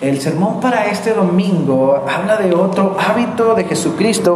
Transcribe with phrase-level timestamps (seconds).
[0.00, 4.32] El sermón para este domingo habla de otro hábito de Jesucristo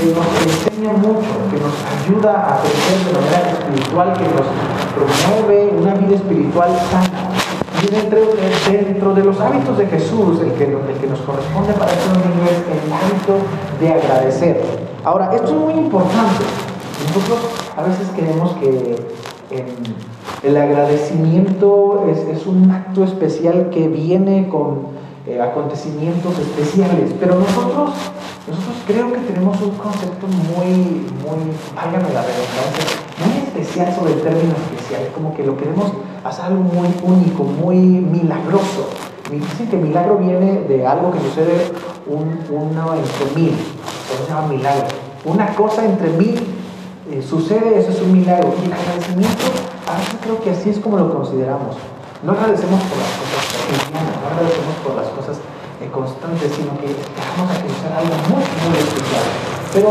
[0.00, 4.48] que nos enseña mucho, que nos ayuda a crecer de manera espiritual, que nos
[4.96, 7.28] promueve una vida espiritual sana.
[7.82, 7.86] Y
[8.80, 12.44] dentro, de los hábitos de Jesús, el que, el que nos corresponde para este domingo
[12.46, 13.36] es el hábito
[13.80, 14.62] de agradecer.
[15.04, 16.44] Ahora, esto es muy importante.
[17.08, 17.40] Nosotros
[17.76, 18.96] a veces creemos que
[20.44, 24.94] el agradecimiento es, un acto especial que viene con
[25.26, 27.90] eh, acontecimientos especiales, pero nosotros,
[28.46, 32.84] nosotros creo que tenemos un concepto muy, muy, válgame la redundancia,
[33.24, 35.92] muy especial sobre el término especial, como que lo queremos
[36.24, 38.90] hacer algo muy único, muy milagroso.
[39.30, 41.72] Me dicen que milagro viene de algo que sucede
[42.06, 44.88] un, uno entre mil, eso se llama milagro.
[45.24, 46.38] Una cosa entre mil
[47.10, 48.52] eh, sucede, eso es un milagro.
[48.62, 49.44] Y el agradecimiento,
[50.24, 51.76] creo que así es como lo consideramos.
[52.24, 55.36] No agradecemos por las cosas cotidianas, no agradecemos por las cosas
[55.80, 59.26] eh, constantes, sino que dejamos a sea algo muy, muy especial.
[59.76, 59.90] Pero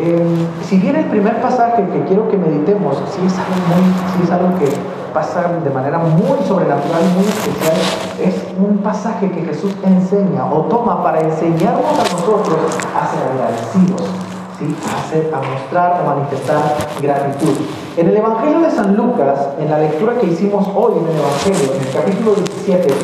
[0.00, 3.84] em, si bien el primer pasaje que quiero que meditemos, sí es algo, muy,
[4.16, 4.68] sí es algo que
[5.12, 7.76] pasa de manera muy sobrenatural, muy especial,
[8.18, 12.58] es un pasaje que Jesús enseña o toma para enseñarnos a nosotros
[12.96, 14.21] a ser agradecidos
[14.62, 17.54] a, mostrar, a manifestar gratitud.
[17.96, 21.74] En el Evangelio de San Lucas, en la lectura que hicimos hoy en el Evangelio,
[21.74, 22.94] en el capítulo 17,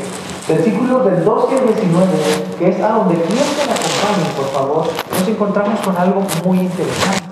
[0.49, 2.07] versículos del 12 al 19,
[2.59, 4.87] que es a donde quiero que me acompañen, por favor,
[5.19, 7.29] nos encontramos con algo muy interesante.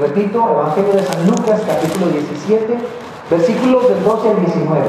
[0.00, 2.78] Repito, Evangelio de San Lucas, capítulo 17,
[3.30, 4.86] versículos del 12 al 19.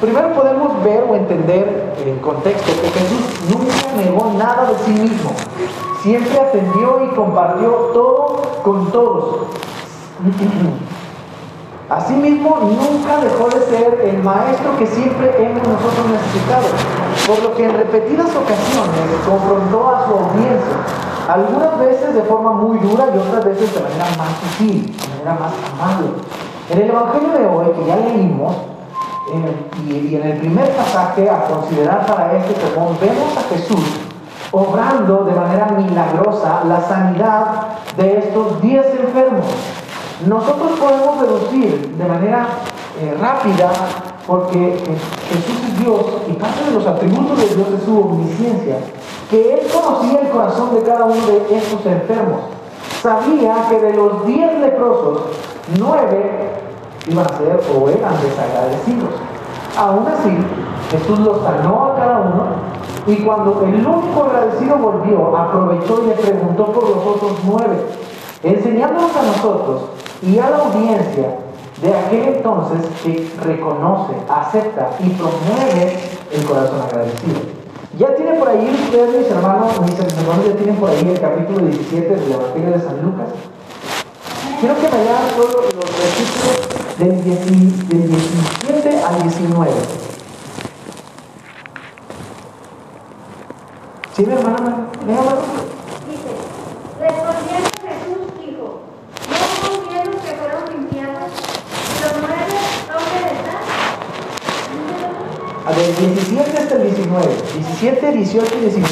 [0.00, 5.30] Primero podemos ver o entender en contexto que Jesús nunca negó nada de sí mismo.
[6.02, 9.46] Siempre atendió y compartió todo con todos.
[11.88, 16.66] Asimismo, nunca dejó de ser el maestro que siempre hemos nosotros necesitado,
[17.26, 20.76] por lo que en repetidas ocasiones confrontó a su audiencia,
[21.28, 25.38] algunas veces de forma muy dura y otras veces de manera más sutil, de manera
[25.38, 26.08] más amable.
[26.70, 28.56] En el Evangelio de hoy, que ya leímos,
[29.86, 34.11] y, en el primer pasaje a considerar para este sermón, vemos a Jesús
[34.52, 37.44] obrando de manera milagrosa la sanidad
[37.96, 39.46] de estos diez enfermos.
[40.26, 42.46] Nosotros podemos deducir de manera
[43.00, 43.70] eh, rápida,
[44.26, 44.78] porque
[45.28, 48.76] Jesús es Dios y parte de los atributos de Dios es su omnisciencia,
[49.30, 52.40] que Él conocía el corazón de cada uno de estos enfermos.
[53.02, 55.22] Sabía que de los diez leprosos,
[55.80, 56.52] nueve
[57.08, 59.10] iban a ser o eran desagradecidos.
[59.76, 60.36] Aún así,
[60.90, 62.72] Jesús los sanó a cada uno
[63.06, 67.76] y cuando el único agradecido volvió, aprovechó y le preguntó por los otros nueve,
[68.42, 69.82] enseñándonos a nosotros
[70.22, 71.38] y a la audiencia
[71.82, 75.98] de aquel entonces que reconoce, acepta y promueve
[76.30, 77.40] el corazón agradecido.
[77.98, 81.66] Ya tienen por ahí ustedes, mis hermanos, mis hermanos, ya tienen por ahí el capítulo
[81.66, 83.28] 17 del Evangelio de San Lucas.
[84.60, 89.70] Quiero que me vean todos los versículos del, 17 al 19.
[94.14, 94.88] ¿Sí, mi hermana?
[96.06, 96.32] Dice,
[97.00, 98.66] respondiendo Jesús dijo,
[99.30, 101.32] ¿no hubo diez que fueron limpiados?
[101.88, 102.56] ¿Y los nueve
[102.92, 103.62] dónde están?
[105.64, 107.24] A ver, 17 hasta el 19.
[107.54, 108.88] 17, 18 y 19.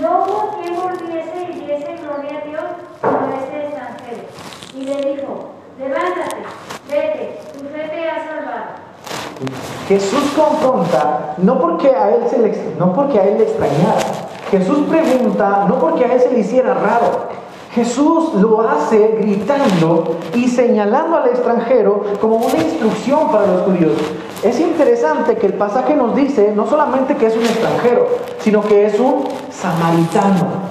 [0.00, 2.66] No hubo quien volviese y diese gloria a Dios
[3.00, 4.22] como este extranjero.
[4.74, 5.30] Y le dijo,
[5.78, 6.42] levántate
[6.88, 9.77] Vete, tu fe te ha salvado.
[9.88, 13.98] Jesús confronta no porque a él se le, no porque a él le extrañara.
[14.50, 17.38] Jesús pregunta no porque a él se le hiciera raro.
[17.72, 23.92] Jesús lo hace gritando y señalando al extranjero como una instrucción para los judíos.
[24.42, 28.08] Es interesante que el pasaje nos dice no solamente que es un extranjero,
[28.40, 30.68] sino que es un samaritano.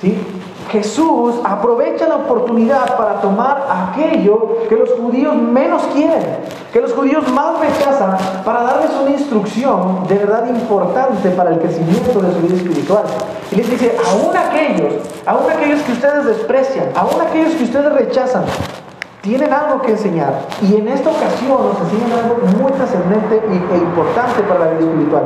[0.00, 0.41] ¿Sí?
[0.70, 6.22] Jesús aprovecha la oportunidad para tomar aquello que los judíos menos quieren,
[6.72, 12.20] que los judíos más rechazan, para darles una instrucción de verdad importante para el crecimiento
[12.20, 13.04] de su vida espiritual.
[13.50, 14.94] Y les dice, aún aquellos,
[15.26, 18.44] aún aquellos que ustedes desprecian, aún aquellos que ustedes rechazan,
[19.20, 20.40] tienen algo que enseñar.
[20.62, 25.24] Y en esta ocasión nos enseñan algo muy trascendente e importante para la vida espiritual.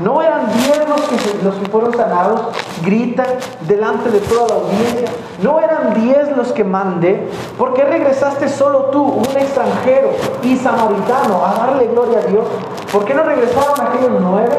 [0.00, 2.40] No eran diez los que, los fueron sanados,
[2.84, 3.26] gritan
[3.62, 5.08] delante de toda la audiencia.
[5.42, 7.28] No eran diez los que mandé.
[7.56, 10.10] ¿Por qué regresaste solo tú, un extranjero
[10.42, 12.44] y samaritano, a darle gloria a Dios?
[12.92, 14.56] ¿Por qué no regresaron aquellos nueve?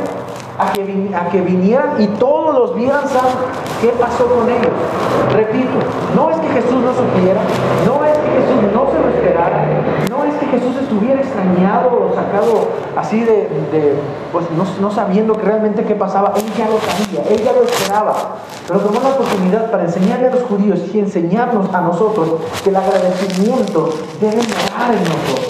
[0.58, 3.32] A que, a que vinieran y todos los vieran saber
[3.80, 4.74] qué pasó con ellos.
[5.32, 5.80] Repito,
[6.16, 7.40] no es que Jesús no supiera,
[7.86, 9.59] no es que Jesús no se lo esperara,
[10.52, 13.48] Jesús estuviera extrañado o sacado así de,
[14.32, 17.64] pues no, no, sabiendo que realmente qué pasaba, él ya lo sabía, él ya lo
[17.64, 18.38] esperaba.
[18.68, 22.30] Pero tomó la oportunidad para enseñarle a los judíos y enseñarnos a nosotros
[22.64, 25.49] que el agradecimiento debe morar en nosotros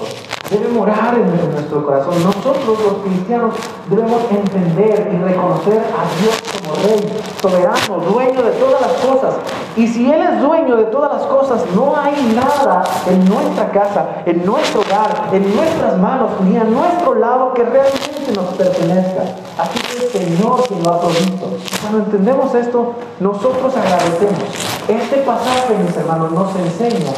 [0.49, 2.15] debe morar en nuestro corazón.
[2.23, 3.53] Nosotros los cristianos
[3.89, 9.35] debemos entender y reconocer a Dios como Rey, soberano, dueño de todas las cosas.
[9.75, 14.23] Y si Él es dueño de todas las cosas, no hay nada en nuestra casa,
[14.25, 19.21] en nuestro hogar, en nuestras manos, ni a nuestro lado que realmente nos pertenezca.
[19.57, 21.49] Así que el Señor que lo ha provisto.
[21.81, 24.43] Cuando entendemos esto, nosotros agradecemos.
[24.87, 27.11] Este pasaje, mis hermanos, nos enseña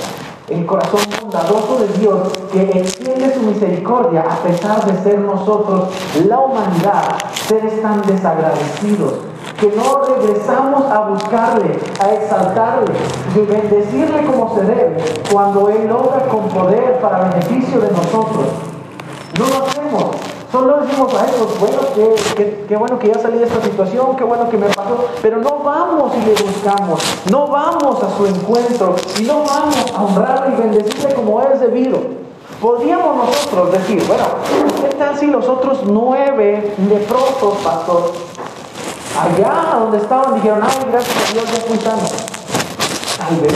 [0.52, 5.90] el corazón bondadoso de Dios que extiende su misericordia a pesar de ser nosotros,
[6.28, 7.18] la humanidad,
[7.48, 9.14] seres tan desagradecidos,
[9.60, 12.92] que no regresamos a buscarle, a exaltarle
[13.36, 14.98] y bendecirle como se debe
[15.32, 18.48] cuando Él obra con poder para beneficio de nosotros.
[19.38, 20.31] No lo hacemos.
[20.52, 21.78] Solo decimos a ellos, bueno,
[22.36, 25.60] qué, bueno que ya salí de esta situación, qué bueno que me pasó, pero no
[25.64, 27.02] vamos y le buscamos,
[27.32, 32.00] no vamos a su encuentro y no vamos a honrarle y bendecirle como es debido.
[32.62, 34.26] Podríamos nosotros decir, bueno,
[34.82, 38.12] ¿qué tal si los otros nueve leprosos, pastor,
[39.18, 42.02] allá donde estaban dijeron, ay, gracias a Dios, ya fui sano?
[43.18, 43.54] Tal vez.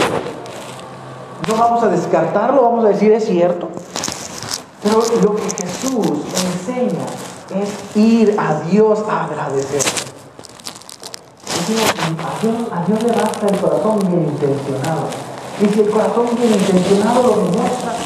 [1.46, 3.68] No vamos a descartarlo, vamos a decir, es cierto.
[4.86, 6.06] Pero lo que Jesús
[6.44, 7.06] enseña
[7.50, 9.82] es ir a Dios a agradecer.
[11.98, 15.08] a Dios, a Dios le basta el corazón bien intencionado.
[15.60, 17.96] Y si el corazón bien intencionado lo demuestra,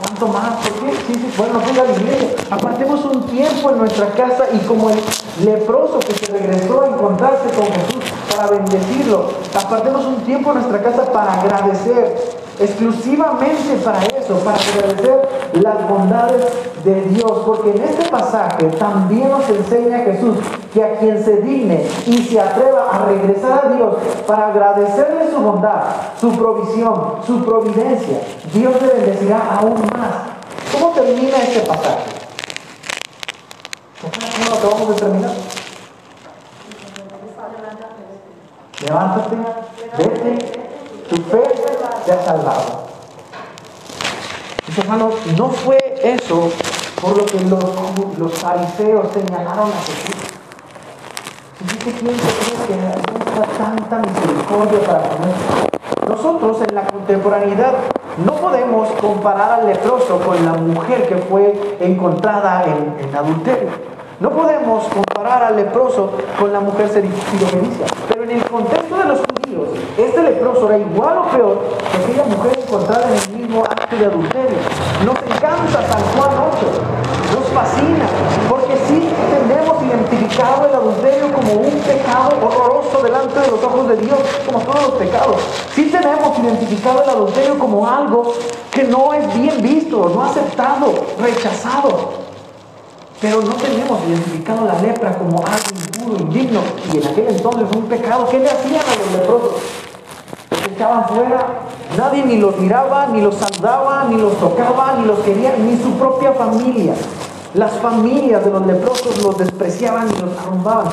[0.00, 0.54] ¿cuánto más?
[0.68, 0.96] ¿Por qué?
[1.04, 2.36] Sí, bueno, fui a la iglesia.
[2.52, 5.00] Apartemos un tiempo en nuestra casa y como el
[5.44, 10.80] leproso que se regresó a encontrarse con Jesús para bendecirlo, apartemos un tiempo en nuestra
[10.80, 16.46] casa para agradecer exclusivamente para eso, para agradecer las bondades
[16.84, 20.36] de Dios, porque en este pasaje también nos enseña Jesús
[20.72, 23.96] que a quien se digne y se atreva a regresar a Dios
[24.26, 25.82] para agradecerle su bondad,
[26.20, 28.20] su provisión, su providencia,
[28.52, 30.34] Dios le bendecirá aún más.
[30.72, 32.10] ¿Cómo termina este pasaje?
[34.00, 35.30] ¿Cómo lo acabamos de terminar?
[38.82, 39.36] Levántate,
[42.04, 42.84] te ha salvado.
[44.66, 46.50] Mis hermanos, no fue eso
[47.00, 50.14] por lo que los, los fariseos señalaron a Jesús.
[51.60, 57.74] Dice quién se cree que muestra tanta misericordia para con Nosotros en la contemporaneidad
[58.24, 63.93] no podemos comparar al leproso con la mujer que fue encontrada en, en adulterio.
[64.20, 69.18] No podemos comparar al leproso con la mujer sirofenicia, pero en el contexto de los
[69.18, 69.68] judíos,
[69.98, 71.58] este leproso era igual o peor
[71.90, 74.58] que aquella mujer encontrada en el mismo acto de adulterio.
[75.04, 78.06] Nos encanta San Juan 8, nos fascina,
[78.48, 83.96] porque sí tenemos identificado el adulterio como un pecado horroroso delante de los ojos de
[83.96, 85.36] Dios, como todos los pecados.
[85.74, 88.32] Sí tenemos identificado el adulterio como algo
[88.70, 92.23] que no es bien visto, no aceptado, rechazado.
[93.24, 96.60] Pero no tenemos identificado la lepra como algo impuro, indigno.
[96.92, 98.28] Y en aquel entonces un pecado.
[98.28, 99.62] ¿Qué le hacían a los leprosos?
[100.50, 101.46] Los echaban fuera.
[101.96, 105.92] Nadie ni los miraba, ni los saludaba, ni los tocaba, ni los quería, ni su
[105.92, 106.92] propia familia.
[107.54, 110.88] Las familias de los leprosos los despreciaban y los arrumbaban.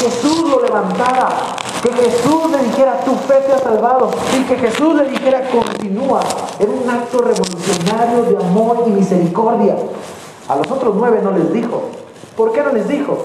[0.00, 1.28] Jesús lo levantara,
[1.82, 6.20] que Jesús le dijera, tu fe te ha salvado, y que Jesús le dijera, continúa.
[6.58, 9.76] Era un acto revolucionario de amor y misericordia.
[10.48, 11.82] A los otros nueve no les dijo.
[12.36, 13.18] ¿Por qué no les dijo?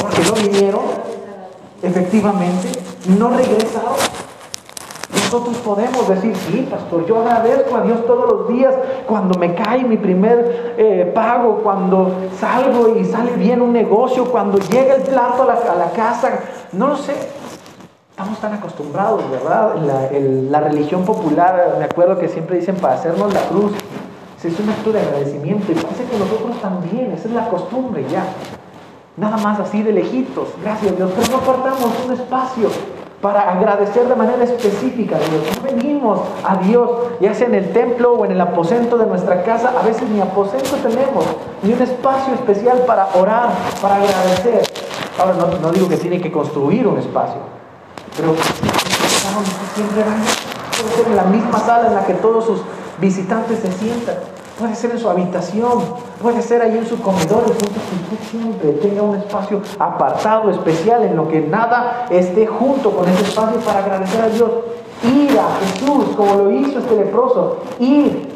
[0.00, 0.80] Porque no vinieron,
[1.82, 2.68] efectivamente,
[3.18, 3.94] no regresaron.
[5.12, 8.72] Nosotros podemos decir, sí, pastor, yo agradezco a Dios todos los días
[9.06, 14.58] cuando me cae mi primer eh, pago, cuando salgo y sale bien un negocio, cuando
[14.58, 16.30] llega el plato a la, casa,
[16.72, 17.14] no lo sé.
[18.10, 19.74] Estamos tan acostumbrados, ¿verdad?
[19.84, 23.72] La, la religión popular, me acuerdo que siempre dicen para hacernos la cruz,
[24.48, 28.24] es un acto de agradecimiento y parece que nosotros también, esa es la costumbre ya.
[29.16, 32.68] Nada más así de lejitos, gracias Dios, pero no apartamos un espacio
[33.24, 35.42] para agradecer de manera específica a Dios.
[35.56, 39.42] No venimos a Dios, ya sea en el templo o en el aposento de nuestra
[39.44, 41.24] casa, a veces ni aposento tenemos,
[41.62, 43.48] ni un espacio especial para orar,
[43.80, 44.62] para agradecer.
[45.18, 47.40] Ahora no, digo que tiene que construir un espacio,
[48.14, 48.34] pero
[49.74, 50.22] siempre van,
[50.82, 52.60] puede ser en la misma sala en la que todos sus
[53.00, 54.16] visitantes se sientan.
[54.58, 55.82] Puede ser en su habitación,
[56.22, 60.48] puede ser ahí en su comedor, el punto que usted siempre tenga un espacio apartado,
[60.50, 64.50] especial, en lo que nada esté junto con ese espacio para agradecer a Dios.
[65.02, 68.32] ir a Jesús como lo hizo este leproso, ir.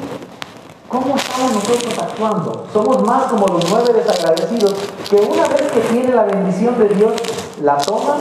[0.89, 2.65] ¿Cómo estamos nosotros actuando?
[2.73, 4.75] Somos más como los nueve desagradecidos
[5.09, 7.13] que una vez que tiene la bendición de Dios,
[7.63, 8.17] la toma,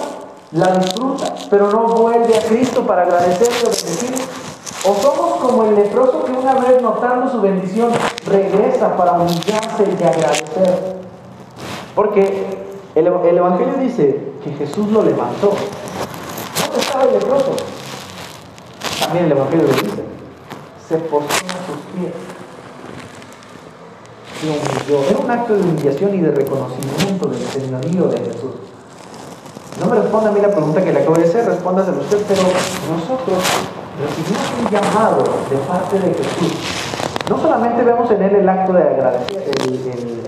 [0.52, 4.47] la disfruta, pero no vuelve a Cristo para agradecerle o bendecir.
[4.86, 7.92] O somos como el leproso que una vez notando su bendición
[8.26, 10.98] regresa para humillarse y agradecer.
[11.96, 12.46] Porque
[12.96, 15.54] el, el Evangelio dice que Jesús lo levantó.
[16.62, 17.56] ¿Dónde estaba el leproso?
[19.00, 20.04] También el Evangelio lo dice.
[20.88, 22.14] Se postró a sus pies.
[24.40, 25.10] Se humilló.
[25.10, 28.52] Era un acto de humillación y de reconocimiento del señorío de Jesús.
[29.80, 32.42] No me responda a mí la pregunta que le acabo de hacer, respóndaselo usted, pero
[32.96, 33.38] nosotros
[34.00, 36.54] recibimos un llamado de parte de Jesús.
[37.30, 39.52] No solamente vemos en él el acto de agradecer,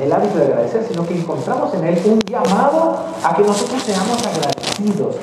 [0.02, 4.18] el, hábito de agradecer, sino que encontramos en él un llamado a que nosotros seamos
[4.26, 5.16] agradecidos.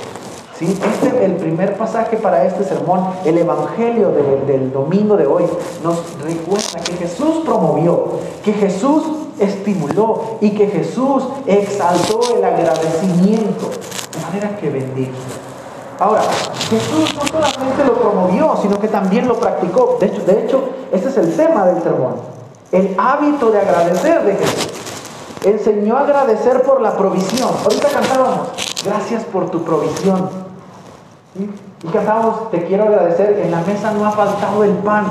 [0.58, 4.10] Este es el primer pasaje para este sermón, el Evangelio
[4.46, 5.44] del, domingo de hoy,
[5.82, 9.02] nos recuerda que Jesús promovió, que Jesús
[9.38, 15.12] estimuló y que Jesús exaltó el agradecimiento, de manera que bendiga.
[15.98, 16.22] Ahora,
[16.68, 19.96] Jesús no solamente lo promovió, sino que también lo practicó.
[19.98, 22.16] De hecho, de hecho, ese es el tema del sermón.
[22.72, 24.68] El hábito de agradecer de Jesús.
[25.44, 27.50] Enseñó a agradecer por la provisión.
[27.64, 28.48] Ahorita cantábamos,
[28.84, 30.28] gracias por tu provisión.
[31.82, 35.06] Y cantábamos, te quiero agradecer, en la mesa no ha faltado el pan.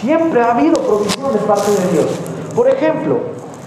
[0.00, 2.06] Siempre ha habido provisión de parte de Dios.
[2.54, 3.18] Por ejemplo,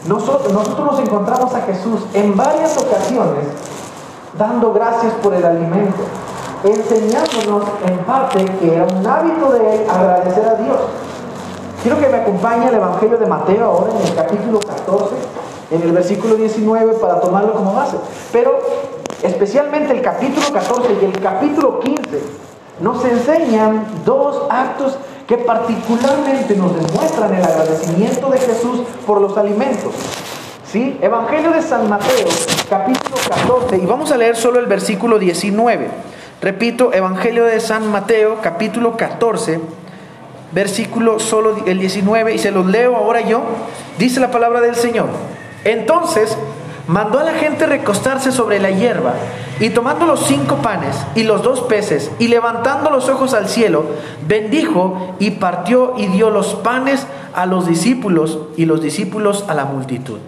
[0.08, 3.46] nosotros, nosotros nos encontramos a Jesús en varias ocasiones
[4.38, 6.04] dando gracias por el alimento,
[6.64, 10.78] enseñándonos en parte que era un hábito de agradecer a Dios.
[11.84, 15.16] Quiero que me acompañe el Evangelio de Mateo ahora en el capítulo 14,
[15.72, 17.98] en el versículo 19, para tomarlo como base.
[18.32, 18.60] Pero
[19.24, 22.22] especialmente el capítulo 14 y el capítulo 15
[22.82, 29.94] nos enseñan dos actos que particularmente nos demuestran el agradecimiento de Jesús por los alimentos.
[30.72, 30.98] ¿Sí?
[31.02, 32.28] Evangelio de San Mateo,
[32.70, 35.88] capítulo 14, y vamos a leer solo el versículo 19.
[36.42, 39.62] Repito, Evangelio de San Mateo, capítulo 14,
[40.52, 43.44] versículo solo el 19, y se los leo ahora yo.
[43.98, 45.08] Dice la palabra del Señor.
[45.64, 46.38] Entonces
[46.88, 49.14] mandó a la gente recostarse sobre la hierba,
[49.62, 53.86] y tomando los cinco panes y los dos peces, y levantando los ojos al cielo,
[54.28, 59.64] bendijo y partió y dio los panes a los discípulos y los discípulos a la
[59.64, 60.20] multitud.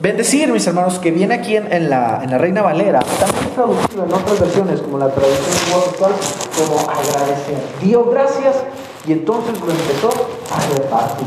[0.00, 4.80] Bendecir, mis hermanos, que viene aquí en, la, Reina Valera, también traducido en otras versiones,
[4.80, 6.12] como la traducción actual,
[6.56, 7.58] como agradecer.
[7.82, 8.62] Dio gracias
[9.08, 10.10] y entonces lo empezó
[10.54, 11.26] a repartir.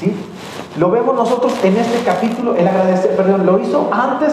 [0.00, 0.16] ¿sí?
[0.78, 4.32] Lo vemos nosotros en este capítulo, el agradecer, perdón, lo hizo antes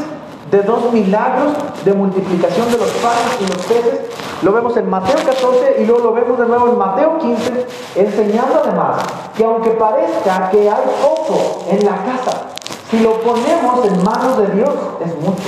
[0.49, 1.53] de dos milagros
[1.85, 3.99] de multiplicación de los panes y los peces.
[4.41, 8.63] Lo vemos en Mateo 14 y luego lo vemos de nuevo en Mateo 15, enseñando
[8.63, 9.03] además
[9.37, 12.48] que aunque parezca que hay poco en la casa,
[12.89, 14.73] si lo ponemos en manos de Dios,
[15.05, 15.43] es mucho.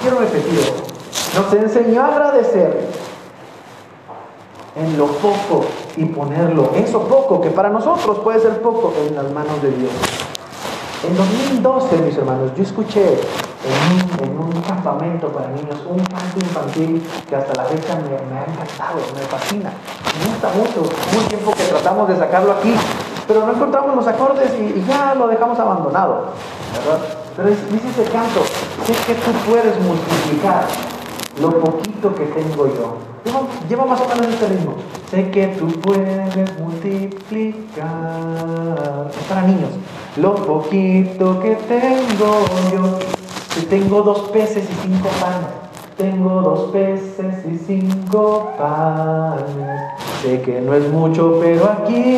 [0.00, 0.60] Quiero repetir,
[1.34, 2.88] nos enseñó a agradecer
[4.76, 5.64] en lo poco
[5.96, 9.92] y ponerlo, eso poco, que para nosotros puede ser poco, en las manos de Dios.
[11.06, 13.20] En 2012, mis hermanos, yo escuché
[14.22, 18.98] en un, campamento para niños un canto infantil que hasta la fecha me, ha encantado,
[19.14, 19.72] me fascina.
[20.18, 20.90] Me gusta mucho.
[21.18, 22.74] un tiempo que tratamos de sacarlo aquí
[23.26, 26.26] pero no encontramos los acordes y, ya lo dejamos abandonado.
[26.72, 26.98] ¿verdad?
[27.36, 28.40] Pero dice ese canto,
[28.86, 30.64] sé que tú puedes multiplicar
[31.40, 32.96] lo poquito que tengo yo.
[33.68, 34.74] Lleva, más o menos este ritmo.
[35.10, 37.84] Sé que tú puedes multiplicar.
[39.10, 39.70] Es para niños.
[40.16, 42.98] Lo poquito que tengo yo.
[43.54, 45.48] Si tengo dos peces y cinco panes.
[45.96, 49.44] Tengo dos peces y cinco panes.
[50.22, 52.16] Sé que no es mucho, pero aquí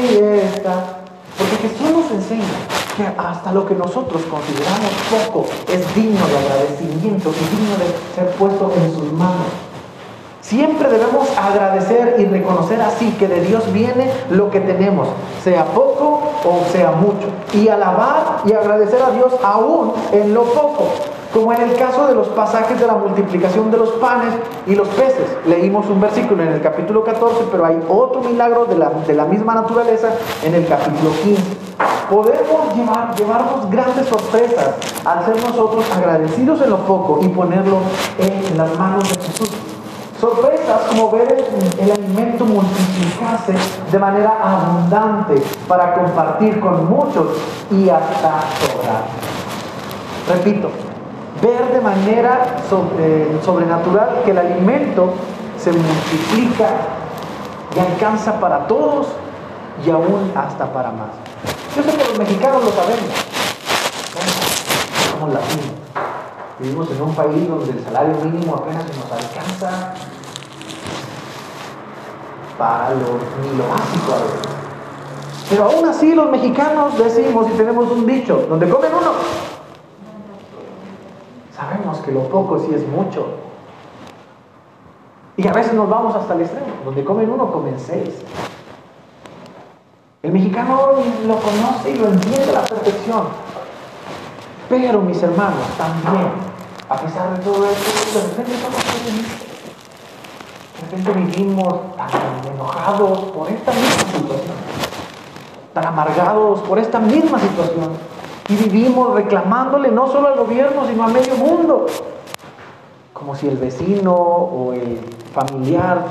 [0.55, 0.98] está
[1.39, 2.59] porque Jesús nos enseña
[2.97, 8.31] que hasta lo que nosotros consideramos poco es digno de agradecimiento y digno de ser
[8.37, 9.47] puesto en sus manos.
[10.41, 15.09] Siempre debemos agradecer y reconocer así que de Dios viene lo que tenemos,
[15.45, 17.29] sea poco o sea mucho.
[17.53, 20.89] Y alabar y agradecer a Dios aún en lo poco
[21.39, 24.35] como en el caso de los pasajes de la multiplicación de los panes
[24.67, 25.25] y los peces.
[25.47, 29.25] Leímos un versículo en el capítulo 14, pero hay otro milagro de la, de la
[29.25, 30.09] misma naturaleza
[30.43, 31.41] en el capítulo 15.
[32.11, 37.77] Podemos llevar, llevarnos grandes sorpresas al ser nosotros agradecidos en lo poco y ponerlo
[38.19, 39.51] en las manos de Jesús.
[40.21, 41.47] Sorpresas como ver
[41.79, 43.55] el, el alimento multiplicarse
[43.93, 47.29] de manera abundante para compartir con muchos
[47.71, 49.05] y hasta sobrar.
[50.29, 50.71] Repito,
[51.43, 52.57] ver de manera
[53.45, 55.13] sobrenatural que el alimento
[55.59, 56.69] se multiplica
[57.75, 59.09] y alcanza para todos
[59.85, 61.11] y aún hasta para más.
[61.77, 63.11] Yo sé que los mexicanos lo sabemos.
[65.13, 65.79] Somos latinos.
[66.59, 69.95] Vivimos en un país donde el salario mínimo apenas nos alcanza
[72.59, 74.59] para lo, lo básico a veces.
[75.49, 79.13] Pero aún así los mexicanos decimos y tenemos un dicho, donde comen uno.
[82.13, 83.27] Lo poco sí es mucho.
[85.37, 88.11] Y a veces nos vamos hasta el extremo, donde comen uno, comen seis.
[90.21, 90.95] El mexicano
[91.27, 93.29] lo conoce y lo entiende a la perfección.
[94.69, 96.29] Pero mis hermanos, también,
[96.89, 98.83] a pesar de todo esto, de repente somos
[100.75, 102.11] De repente vivimos tan
[102.53, 104.57] enojados por esta misma situación,
[105.73, 107.93] tan amargados por esta misma situación,
[108.49, 111.87] y vivimos reclamándole no solo al gobierno, sino a medio mundo,
[113.13, 115.01] como si el vecino o el
[115.35, 116.03] familiar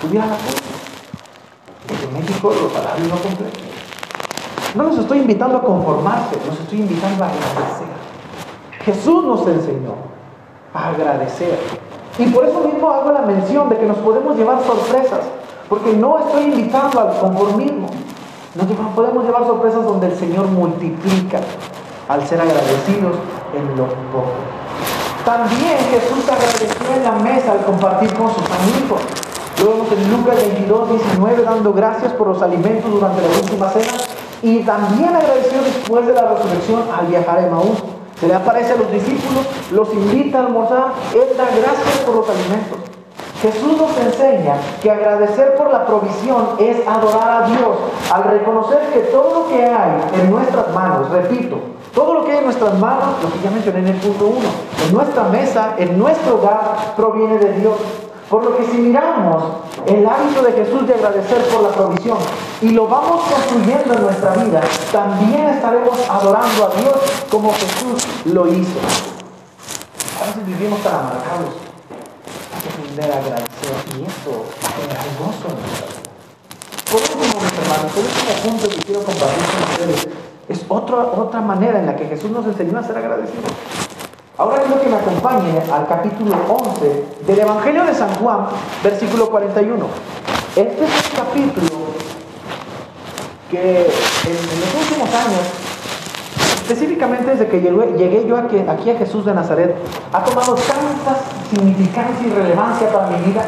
[0.00, 0.60] tuviera la culpa.
[2.02, 3.50] En México los salarios no cumplen.
[4.74, 7.86] No los estoy invitando a conformarse, los estoy invitando a agradecer.
[8.80, 9.94] Jesús nos enseñó
[10.72, 11.58] a agradecer.
[12.18, 15.20] Y por eso mismo hago la mención de que nos podemos llevar sorpresas,
[15.68, 17.86] porque no estoy invitando al conformismo.
[18.56, 21.40] Nos podemos llevar sorpresas donde el Señor multiplica
[22.08, 23.16] al ser agradecidos
[23.54, 24.32] en lo poco.
[25.24, 29.00] También Jesús agradeció en la mesa al compartir con sus amigos.
[29.58, 33.92] Lo vemos en Lucas 22, 19, dando gracias por los alimentos durante la última cena
[34.42, 37.82] y también agradeció después de la resurrección al viajar a Emaús.
[38.20, 42.28] Se le aparece a los discípulos, los invita a almorzar, Él da gracias por los
[42.28, 42.78] alimentos.
[43.40, 47.76] Jesús nos enseña que agradecer por la provisión es adorar a Dios
[48.12, 51.56] al reconocer que todo lo que hay en nuestras manos, repito,
[51.94, 54.38] todo lo que hay en nuestras manos, lo que ya mencioné en el punto 1,
[54.86, 57.76] en nuestra mesa, en nuestro hogar, proviene de Dios.
[58.28, 59.44] Por lo que si miramos
[59.86, 62.18] el hábito de Jesús de agradecer por la provisión
[62.62, 64.60] y lo vamos construyendo en nuestra vida,
[64.90, 66.94] también estaremos adorando a Dios
[67.30, 68.80] como Jesús lo hizo.
[70.20, 71.54] A veces vivimos tan amargados.
[72.54, 76.04] Hay que aprender a agradecer y eso es gozo en nuestra vida.
[76.90, 81.40] Por último, mis hermanos, el último punto que quiero compartir con ustedes es otra, otra
[81.40, 83.44] manera en la que Jesús nos enseñó a ser agradecidos.
[84.36, 88.46] Ahora quiero que me acompañe al capítulo 11 del Evangelio de San Juan,
[88.82, 89.86] versículo 41.
[90.56, 91.68] Este es un capítulo
[93.50, 95.40] que en, los últimos años,
[96.56, 99.76] específicamente desde que llegué, yo aquí, aquí a Jesús de Nazaret,
[100.12, 103.44] ha tomado tanta significancia y relevancia para mi vida.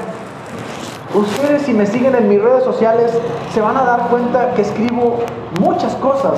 [1.16, 3.10] Ustedes si me siguen en mis redes sociales
[3.54, 5.20] se van a dar cuenta que escribo
[5.58, 6.34] muchas cosas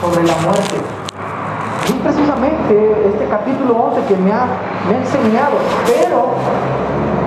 [0.00, 0.76] sobre la muerte,
[1.86, 4.46] es precisamente este capítulo 11 que me ha,
[4.88, 6.26] me ha enseñado, pero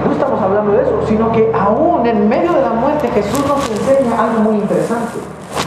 [0.06, 3.70] no estamos hablando de eso, sino que aún en medio de la muerte Jesús nos
[3.70, 5.20] enseña algo muy interesante.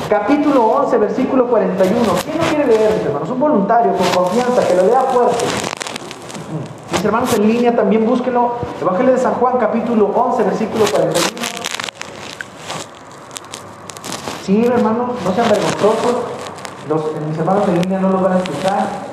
[0.08, 2.00] Capítulo 11, versículo 41.
[2.24, 3.28] ¿Quién no quiere leer, hermanos?
[3.28, 5.44] Un voluntario con confianza, que lo lea fuerte.
[7.06, 8.54] Hermanos en línea también búsquenlo.
[8.80, 11.22] Evangelio de San Juan, capítulo 11, versículo 41.
[14.42, 16.16] Sí, hermanos, no sean vergonzosos.
[16.88, 19.05] Los, mis hermanos en línea no lo van a escuchar.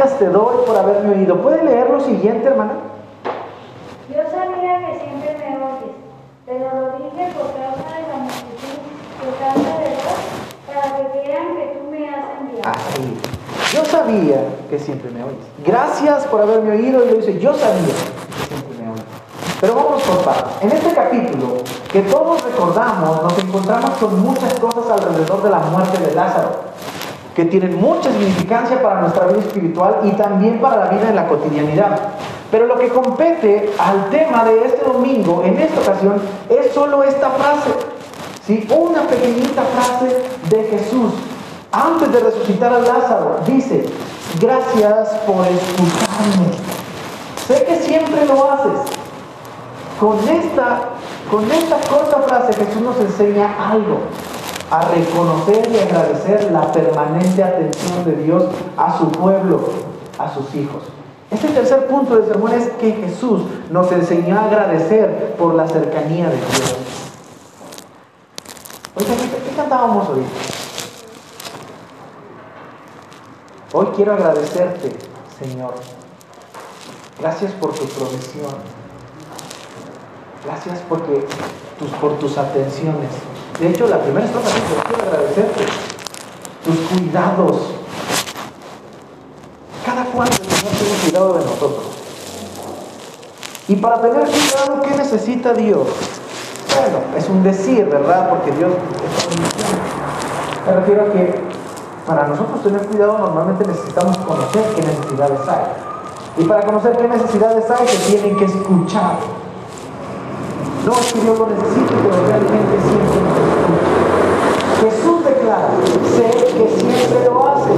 [0.00, 1.42] Gracias te doy por haberme oído.
[1.42, 2.72] ¿Puede leer lo siguiente, hermana?
[4.08, 5.94] Yo sabía que siempre me oyes,
[6.46, 8.80] pero lo dije por causa de la multitud,
[9.20, 10.16] por causa de Dios,
[10.66, 11.90] para que vean que tú
[12.64, 13.76] Así.
[13.76, 14.38] Yo sabía
[14.70, 15.44] que siempre me oyes.
[15.66, 17.04] Gracias por haberme oído.
[17.04, 19.04] Y le dice, yo sabía que siempre me oyes.
[19.60, 20.62] Pero vamos por partes.
[20.62, 21.58] En este capítulo,
[21.92, 26.52] que todos recordamos, nos encontramos con muchas cosas alrededor de la muerte de Lázaro,
[27.40, 31.26] que tienen mucha significancia para nuestra vida espiritual y también para la vida en la
[31.26, 31.98] cotidianidad.
[32.50, 37.30] Pero lo que compete al tema de este domingo, en esta ocasión, es solo esta
[37.30, 37.70] frase.
[38.46, 38.68] ¿sí?
[38.76, 41.14] Una pequeñita frase de Jesús
[41.72, 43.86] antes de resucitar a Lázaro, dice,
[44.38, 46.50] gracias por escucharme.
[47.46, 48.92] Sé que siempre lo haces.
[49.98, 50.80] Con esta,
[51.30, 54.00] con esta corta frase Jesús nos enseña algo,
[54.70, 58.44] a reconocer y agradecer la permanente atención de Dios
[58.76, 59.60] a su pueblo,
[60.16, 60.84] a sus hijos.
[61.30, 66.28] Este tercer punto del sermón es que Jesús nos enseñó a agradecer por la cercanía
[66.28, 66.76] de Dios.
[68.96, 70.22] Oiga, ¿qué, cantábamos hoy?
[73.72, 74.92] Hoy quiero agradecerte,
[75.38, 75.74] Señor.
[77.20, 78.54] Gracias por tu provisión.
[80.44, 81.26] Gracias porque
[81.78, 83.29] tus, por tus atenciones.
[83.58, 85.66] De hecho, la primera estrofa dice, quiero agradecerte
[86.64, 87.56] tus cuidados.
[89.84, 91.84] Cada cual el Señor tiene cuidado de nosotros.
[93.68, 95.86] Y para tener cuidado, ¿qué necesita Dios?
[96.74, 98.30] Bueno, es un decir, ¿verdad?
[98.30, 101.40] Porque Dios es Me refiero a que
[102.06, 106.42] para nosotros tener cuidado normalmente necesitamos conocer qué necesidades hay.
[106.42, 109.16] Y para conocer qué necesidades hay se tienen que escuchar.
[110.86, 112.74] No es que Dios lo necesite, pero realmente.
[112.74, 112.99] Jesús
[116.16, 117.70] sé que siempre lo hace.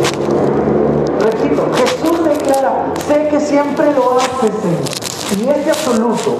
[1.21, 5.03] Repito, Jesús declara, sé que siempre lo hace, Señor.
[5.39, 6.37] Y este absoluto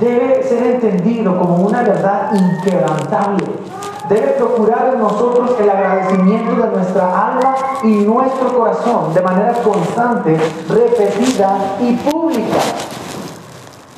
[0.00, 3.44] debe ser entendido como una verdad inquebrantable.
[4.08, 10.38] Debe procurar en nosotros el agradecimiento de nuestra alma y nuestro corazón de manera constante,
[10.68, 12.58] repetida y pública.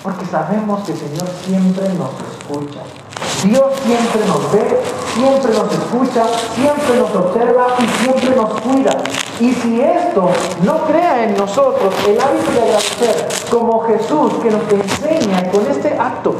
[0.02, 2.97] Porque sabemos que el Señor siempre nos escucha.
[3.44, 4.80] Dios siempre nos ve,
[5.14, 8.98] siempre nos escucha, siempre nos observa y siempre nos cuida.
[9.38, 10.28] Y si esto
[10.64, 15.96] no crea en nosotros el hábito de agradecer, como Jesús que nos enseña con este
[15.96, 16.34] acto,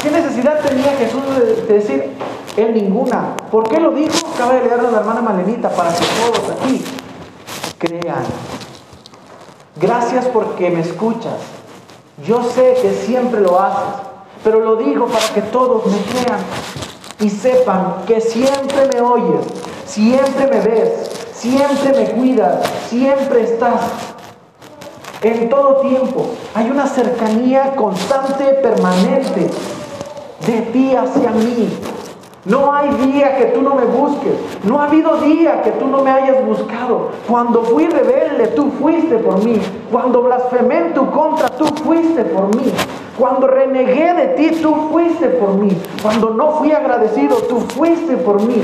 [0.00, 2.16] ¿qué necesidad tenía Jesús de, decir?
[2.56, 3.36] Él ninguna.
[3.50, 4.14] ¿Por qué lo dijo?
[4.34, 6.84] Acaba de leerlo a la hermana Malenita para que todos aquí
[7.78, 8.24] crean.
[9.80, 11.34] Gracias porque me escuchas.
[12.26, 14.07] Yo sé que siempre lo haces,
[14.44, 16.40] pero lo digo para que todos me crean
[17.20, 19.46] y sepan que siempre me oyes,
[19.86, 23.80] siempre me ves, siempre me cuidas, siempre estás.
[25.20, 29.50] En todo tiempo hay una cercanía constante, permanente,
[30.46, 31.68] de ti hacia mí.
[32.48, 34.32] No hay día que tú no me busques.
[34.64, 37.10] No ha habido día que tú no me hayas buscado.
[37.28, 39.60] Cuando fui rebelde, tú fuiste por mí.
[39.92, 42.72] Cuando blasfemé en tu contra, tú fuiste por mí.
[43.18, 45.68] Cuando renegué de ti, tú fuiste por mí.
[46.02, 48.62] Cuando no fui agradecido, tú fuiste por mí.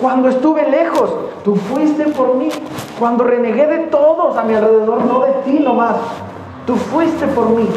[0.00, 1.14] Cuando estuve lejos,
[1.44, 2.48] tú fuiste por mí.
[2.98, 5.94] Cuando renegué de todos a mi alrededor, no de ti nomás,
[6.66, 7.68] tú fuiste por mí.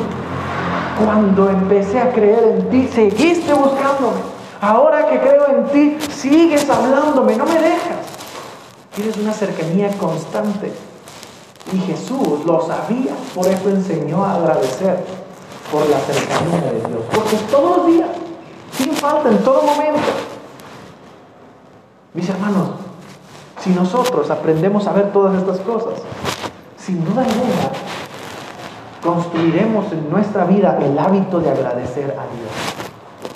[1.06, 4.33] Cuando empecé a creer en ti, seguiste buscándome.
[4.64, 7.98] Ahora que creo en ti, sigues hablándome, no me dejas.
[8.96, 10.72] Tienes una cercanía constante.
[11.74, 15.04] Y Jesús lo sabía, por eso enseñó a agradecer
[15.70, 17.02] por la cercanía de Dios.
[17.14, 18.08] Porque todos los días,
[18.72, 20.00] sin falta, en todo momento.
[22.14, 22.70] Mis hermanos,
[23.60, 26.00] si nosotros aprendemos a ver todas estas cosas,
[26.78, 27.70] sin duda alguna,
[29.04, 32.73] construiremos en nuestra vida el hábito de agradecer a Dios.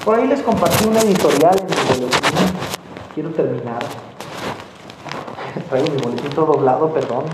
[0.08, 2.08] Por ahí les compartí una editorial en mi.
[3.14, 3.80] Quiero terminar.
[5.70, 7.26] Traigo mi boletín todo doblado, perdón.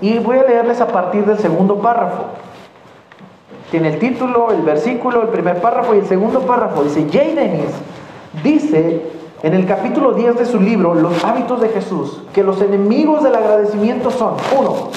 [0.00, 2.26] Y voy a leerles a partir del segundo párrafo.
[3.72, 6.84] Tiene el título, el versículo, el primer párrafo y el segundo párrafo.
[6.84, 7.72] Dice, Jay Dennis
[8.44, 9.02] dice
[9.42, 13.34] en el capítulo 10 de su libro, Los hábitos de Jesús, que los enemigos del
[13.34, 14.90] agradecimiento son, uno,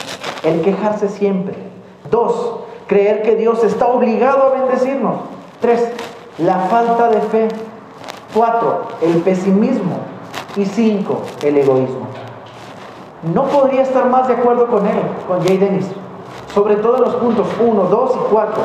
[0.43, 1.55] el quejarse siempre.
[2.11, 2.60] Dos,
[2.91, 5.15] creer que Dios está obligado a bendecirnos.
[5.61, 5.93] Tres,
[6.39, 7.47] la falta de fe.
[8.33, 9.95] Cuatro, el pesimismo.
[10.57, 12.07] Y cinco, el egoísmo.
[13.33, 15.87] No podría estar más de acuerdo con él, con Jay Dennis,
[16.53, 18.61] sobre todo los puntos 1, 2 y 4.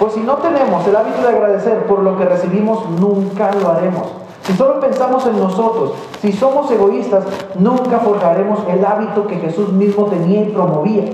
[0.00, 4.06] Pues si no tenemos el hábito de agradecer por lo que recibimos, nunca lo haremos.
[4.42, 7.24] Si solo pensamos en nosotros, si somos egoístas,
[7.58, 11.04] nunca forjaremos el hábito que Jesús mismo tenía y promovía.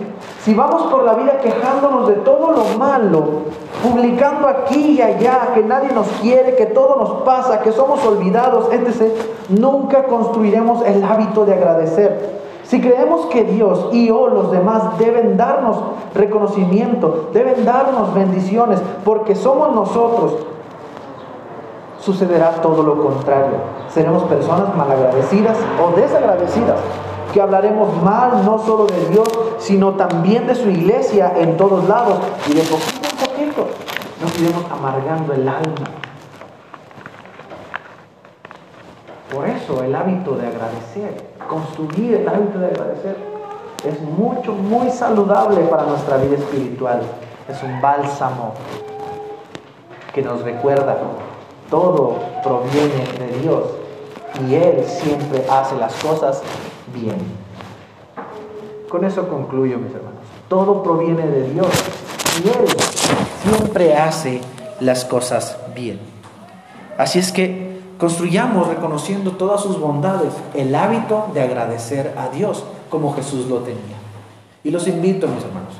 [0.44, 3.42] Si vamos por la vida quejándonos de todo lo malo,
[3.80, 8.66] publicando aquí y allá que nadie nos quiere, que todo nos pasa, que somos olvidados,
[8.72, 9.12] etc.,
[9.48, 12.42] nunca construiremos el hábito de agradecer.
[12.64, 15.76] Si creemos que Dios y o los demás deben darnos
[16.12, 20.38] reconocimiento, deben darnos bendiciones, porque somos nosotros,
[22.00, 23.58] sucederá todo lo contrario.
[23.90, 26.80] Seremos personas malagradecidas o desagradecidas
[27.32, 32.18] que hablaremos mal no solo de Dios, sino también de su iglesia en todos lados.
[32.48, 33.66] Y de poquito en poquito
[34.20, 35.86] nos iremos amargando el alma.
[39.32, 43.16] Por eso el hábito de agradecer, construir el hábito de agradecer,
[43.84, 47.00] es mucho, muy saludable para nuestra vida espiritual.
[47.48, 48.52] Es un bálsamo
[50.12, 50.98] que nos recuerda,
[51.70, 53.64] todo proviene de Dios
[54.46, 56.42] y Él siempre hace las cosas
[56.94, 57.16] bien.
[58.88, 60.20] Con eso concluyo, mis hermanos.
[60.48, 61.68] Todo proviene de Dios
[62.44, 62.66] y Él
[63.42, 64.40] siempre hace
[64.80, 65.98] las cosas bien.
[66.98, 73.14] Así es que construyamos reconociendo todas sus bondades el hábito de agradecer a Dios como
[73.14, 73.96] Jesús lo tenía.
[74.64, 75.74] Y los invito, mis hermanos,